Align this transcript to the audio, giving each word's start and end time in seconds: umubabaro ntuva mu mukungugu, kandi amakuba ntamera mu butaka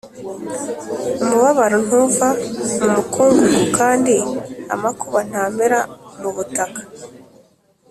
umubabaro 1.21 1.77
ntuva 1.85 2.27
mu 2.79 2.87
mukungugu, 2.95 3.63
kandi 3.77 4.13
amakuba 4.73 5.19
ntamera 5.29 5.79
mu 6.21 6.29
butaka 6.35 6.81